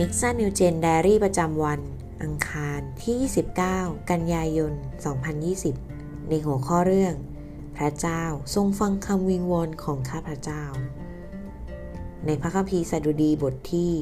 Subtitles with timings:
[0.00, 1.80] Nexa New Gen Diary ประจำวัน
[2.22, 3.16] อังคารที่
[3.60, 4.72] 29 กันยายน
[5.50, 7.14] 2020 ในหัวข้อเรื่อง
[7.76, 8.22] พระเจ้า
[8.54, 10.62] ทรงฟังคำวิงวอนของข้าพระเจ้า
[12.26, 13.92] ในพระคัมภีร์สดุดีบทที่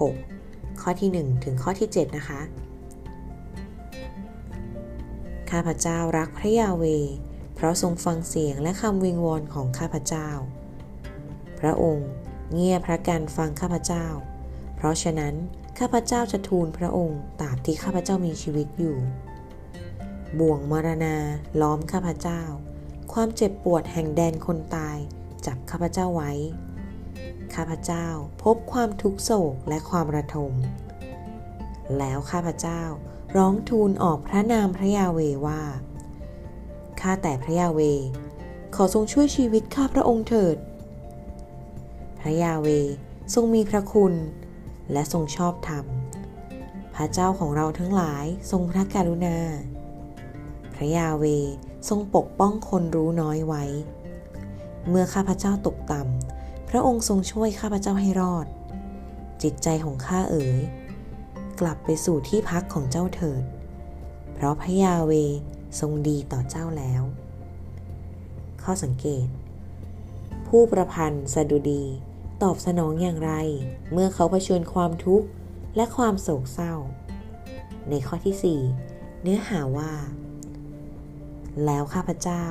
[0.00, 2.40] 116 ข้อที่ 1 ถึงข้อที่ 7 นะคะ
[5.50, 6.84] ข้าพเจ้ารักพระยาเว
[7.54, 10.28] เพราะทรงฟังเสียงและคำวิงวอนของข้าพเจ้า
[11.60, 12.10] พระองค์
[12.52, 14.06] เงียพระการฟังข้าพเจ้า
[14.80, 15.34] เพราะฉะนั้น
[15.78, 18.96] ข้าพเจ้าจะทูลพระองค์ตราบที่ข้าพเจ้ามีชีวิตอยู่
[20.38, 21.16] บ่วงมรณา
[21.60, 22.42] ล้อมข้าพเจ้า
[23.12, 24.98] ความเจ็บปวดแห่งแดนคนตาย
[25.46, 26.32] จับข้าพเจ้าไว้
[27.54, 28.06] ข้าพเจ้า
[28.42, 30.52] พบความทุกโศกและความระทม
[31.98, 32.82] แล้วข้าพเจ้า
[33.36, 35.62] ร้องทูลออกพระนามพระยาเวว่า
[37.00, 37.80] ข้าแต่พระยาเว
[38.74, 40.56] ขอทรงช่วยชีวิตข้าพระองค์เถิด
[42.20, 42.68] พระยาเว
[43.34, 44.14] ทรงมีพระคุณ
[44.92, 45.84] และทรงชอบธรรม
[46.94, 49.38] พระเจ้าของเราทั้งหลายทรงพระกรุณา
[50.74, 51.24] พระยาเว
[51.88, 53.64] ทรงปกป้องคนรู้น้อยไว้
[54.88, 58.46] เมื่อข้าพเจ้าตกต่ำ พระองค์ทรงช่วยข้าพเจ้าให้รอด
[59.42, 60.58] จิตใจของข้าเอ๋ย
[61.60, 63.42] กลับไปสู่ที่พักของเจ้าเถิด
[64.34, 65.12] เพราะพระยาเว
[65.80, 67.02] ทรงดีต่อเจ้าแล้ว
[68.62, 69.26] ข้อสังเกต
[70.48, 71.84] ผู้ประพันธ์สดุดี
[72.42, 73.32] ตอบสนองอย่างไร
[73.92, 75.26] เมื่อเขาเผชิญความทุกข์
[75.76, 76.74] และความโศกเศร้า
[77.90, 79.92] ในข้อที่ 4 เนื้อหาว่า
[81.64, 82.44] แล้วข้าพเจ้า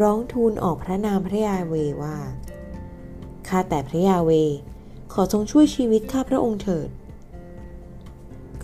[0.00, 2.18] ร้องทูลออกพระนามพระยาเวว่า
[3.48, 4.30] ข้าแต่พระยาเว
[5.12, 6.88] ขอทรงช่วยชีวิตข้าพระองค์เถิด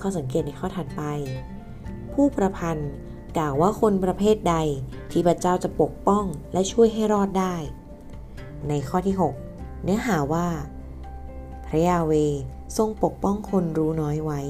[0.00, 1.02] ข้อสังเกตในข้อถัดไป
[2.12, 2.90] ผู้ประพันธ์
[3.36, 4.56] กล่าวว่าคนประเภทใด
[5.10, 7.54] ที่พระเจ้าจะปกป้องและช่วยให้รอดได้
[8.68, 9.47] ในข้อที่ 6
[9.82, 10.48] เนื้อหาว่า
[11.66, 12.12] พระยาเว
[12.76, 14.40] ทรงปกป้องคนรู้น้อยไว้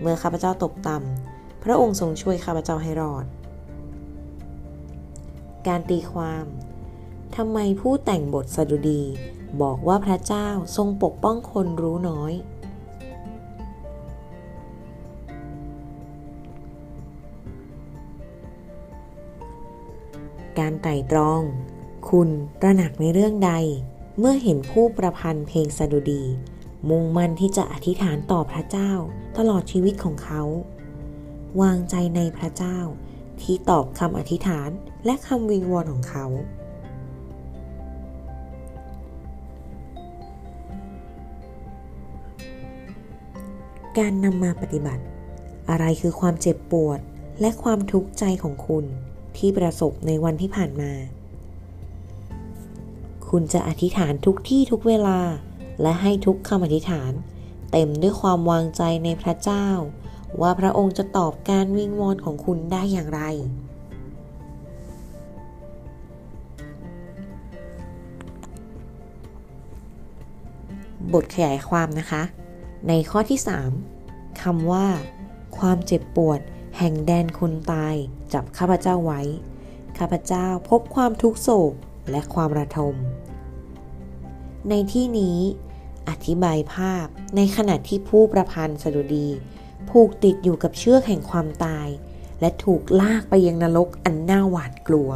[0.00, 3.26] เมื่อข้าพเจ้าตกต่ำพระองค์ทรงช่วยข้าพเจ้าให้รอด
[5.66, 6.44] การตีความ
[7.36, 9.02] ทำไมผู้แต่งบทสดุดี
[9.62, 12.32] บอกว่าพระเจ้าทรงปกป้องคนรู้น้อย
[20.58, 21.42] การไต่ตรอง
[22.08, 22.28] คุณ
[22.60, 23.52] ตระหนักในเรื่องใด
[24.18, 26.22] เมื่อเห็นผู้ประพันธ์เพลงสดุดี
[26.88, 28.92] มุ่งมั่นที่จะอธิษฐานต่อพระเจ้า
[29.36, 30.42] ตลอดชีวิตของเขา
[31.60, 32.78] วางใจในพระเจ้า
[33.42, 34.70] ที่ตอบคำอธิษฐาน
[35.04, 36.26] และคำวิงวอนของเขา
[43.98, 45.04] การนำมาปฏิบัติ
[45.70, 47.00] อะไรคือความเจ็บปวด
[47.40, 48.84] และความทุกข์ใจของคุณ
[49.36, 50.92] ที่ประสบในวันที่ผ่านมา
[53.36, 55.20] คุณจะอธิษฐานทุกที่ทุกเวลา
[55.82, 57.12] และให้ทุกคำอธิษฐาน
[57.72, 59.66] เต็มด้วยความวางใจในพระเจ้า
[60.40, 63.22] ว่าพระองค์จะตอบการวิงวอนของคุณได้อย่างไร
[71.12, 72.22] บทขยายความนะคะ
[72.88, 73.40] ในข้อที่
[73.90, 74.86] 3คำว่า
[75.58, 76.40] ความเจ็บปวด
[76.78, 77.94] แห่งแดนคนตาย
[78.32, 79.20] จับข้าพเจ้าไว้
[79.98, 81.74] ข้าพเจ้าพบความทุกโศก
[82.10, 82.96] และความระทม
[84.70, 85.38] ในที่นี้
[86.08, 89.28] อธิบายภาพในขณะที่ผู้ประพันธ์สดุดี
[89.90, 91.88] ผูกติดอยู่กับเชือกแห่งความตาย
[92.40, 95.10] และถูกลากไปยังนรกอันน่าหวาดกลัว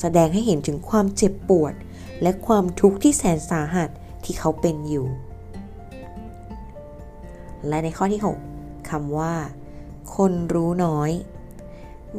[0.00, 1.74] แสดงให้เห็นถึงความเจ็บปวด
[2.22, 3.88] และความทุกข์ที่แสนสาหัส
[4.24, 5.06] ที่เขาเป็นอยู่
[7.68, 8.20] และในข้อที่
[8.54, 9.34] 6คำว่า
[10.16, 11.10] คนรู้น้อย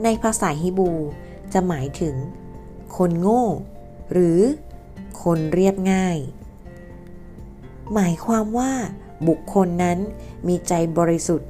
[0.04, 0.92] ในภาษาฮิบู
[1.54, 2.16] จะหมายถึง
[2.98, 3.44] คนโง่
[4.12, 4.40] หรือ
[5.22, 6.18] คนเรียบง่าย
[7.94, 8.72] หมายความว่า
[9.28, 10.00] บุคคลนั้น
[10.48, 11.50] มีใจบริสุทธิ์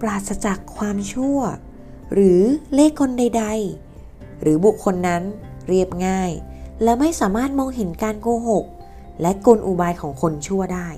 [0.00, 1.38] ปราศจากความชั่ว
[2.14, 2.40] หรือ
[2.72, 3.44] เล่ห์กลใด
[3.92, 5.22] ๆ หรือบุคคลนั้น
[5.68, 6.30] เรียบง่าย
[6.82, 8.64] และไม่สามารถมองเห็นการโกหก
[9.20, 10.88] และกลอุบายของคนชั่วได้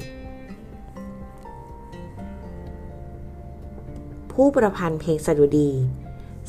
[4.33, 5.71] ผู้ประพันธ์เพลงสดุดี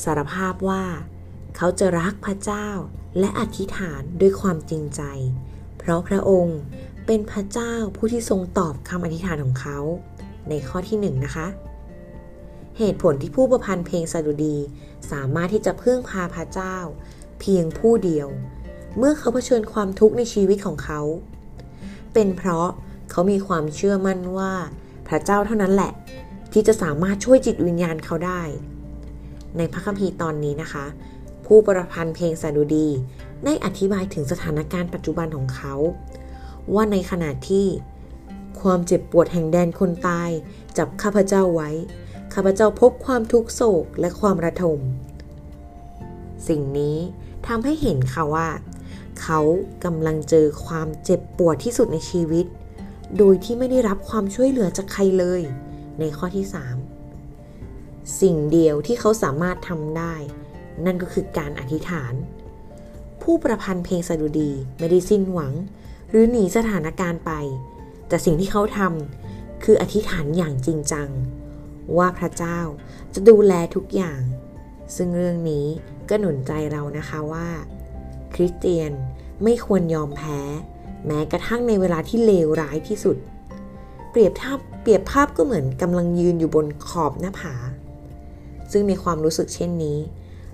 [0.04, 0.84] สารภาพว่า
[1.56, 2.68] เขาจะรักพระเจ้า
[3.20, 5.02] และอธิษฐานด้วยความจริงใจ
[5.86, 6.60] เพราะพระองค์
[7.06, 9.78] เป็นพระเจ้าผู้ที่ทรงตอบคำอธิษฐานของเขา
[10.50, 11.48] ในข้อที่หนึ่งนะคะ
[12.78, 14.58] เหตุผลที่ผู้ประพันธ์เพลงสดุดี
[15.12, 16.76] สามารถที่จะพึ่งพาพระเจ้า
[17.40, 18.28] เพียงผู้เดียว
[18.98, 21.02] เมื่อเขาเผชิญความทุกข์ในชีวิตของเขา
[22.14, 22.68] เป็นเพราะ
[23.12, 24.54] เขามีความเชื่อมั่นว่า
[25.08, 25.92] พระเจ้าเท่านั้นแหละ
[26.54, 28.42] ที่จะสามารถช่วยจิตวิญญาณเขาได้
[29.58, 30.86] ในพระคัมภีร์ตอนนี้นะคะ
[31.46, 32.88] ผู้ประพันธ์เพลงสดุดี
[33.46, 35.74] ได้อธิบายถึงสถานการณ์ปัจจุบันของเขา
[36.74, 37.66] ว่าในขณะที่
[38.62, 40.30] ความเจ็บปวดแห่งแดนคนตาย
[40.78, 41.70] จับข้าพเจ้าไว้
[42.34, 44.80] ข้าพเจ้าพบความทุกโศกและความระทม
[46.48, 46.98] สิ่งนี้
[47.48, 48.50] ทำให้เห็นค่ะว่า
[49.22, 49.40] เขา
[49.86, 52.46] กำลังเจอความเจ็บปวดที่สุดในชีวิต
[53.18, 55.42] โดยที่ไม่ได้รับความช่วยเหลือจากใครเลย
[56.00, 56.46] ในข้อที่
[57.32, 60.16] 3 สิ่งเดียวที่เขาสามารถทำได้
[60.86, 62.14] นั่นก็คือการอธิษฐาน
[63.24, 65.54] ผู้ประพันธ์เพลงสดุดีไม่ได้สิ้นหวัง
[66.10, 67.32] หรือหนีสถานการณ์ไป
[68.08, 71.10] แต่สิ่งที่เขาทำคืออธิษฐานอย่างจริงจัง
[71.98, 72.60] ว่าพระเจ้า
[73.14, 74.22] จะดูแลทุกอย่าง
[74.96, 75.66] ซึ่งเรื่องนี้
[76.10, 77.48] ก็หนุนใจเรานะคะว่า
[78.34, 78.92] คริสเตียน
[79.44, 80.40] ไม่ควรยอมแพ้
[81.06, 83.18] แม้กระทั่งในเวลาที่เลวร้ายที่สุด
[84.12, 87.56] เปรียบภาพเปรียบภาพก็เหมือนกำลังยืนอยู่บนขอบหน้าผา
[88.72, 90.00] ซึ่งในความรู้สึกเช่นนี้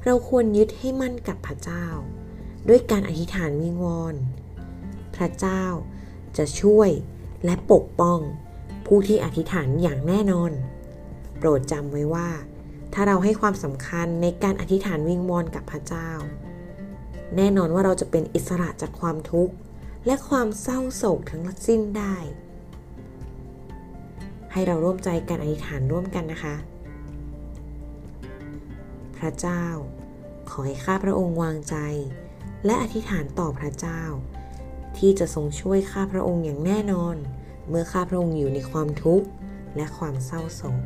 [0.05, 1.85] เราควรยึดให้มั่นกับพระเจ้า
[2.67, 4.15] ด้วยการอธิษฐานวิงวอน
[5.15, 5.63] พระเจ้า
[6.37, 6.89] จะช่วย
[7.45, 8.19] และปกป้อง
[8.85, 10.51] ผู้ที่อธิษฐานอย่างแน่นอน
[11.37, 12.29] โปรดจำไว้ว่า
[12.93, 16.09] ถ้าเราให้ความสำคัญในการอธิษฐานวิงวอนกับพระเจ้า
[17.35, 19.53] แน่นอนว่าเราจะเป็นอิสระจากความทุกข์
[20.05, 22.15] และความเศร้าโศกทั้งสิ้นได้
[24.51, 26.55] ให้เราร่วมใจกันอธิษฐานร่วมกันนะคะ
[29.17, 29.63] พระเจ้า
[30.49, 31.75] ขอให้ข้าพระองค์วางใจ
[32.65, 34.01] และอธิษฐานต่อพระเจ้า
[34.97, 37.15] ที่จะทรงช่วยข้าพระองค์อย่างแน่นอน
[37.69, 39.27] เมื่อข้าพระองค์อยู่ในความทุกข์
[39.75, 40.81] และความเศร้าโศก